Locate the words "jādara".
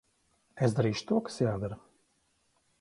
1.45-1.81